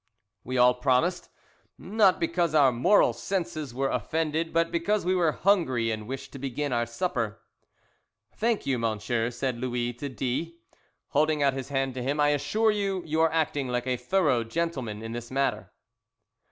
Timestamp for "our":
2.55-2.71, 6.73-6.87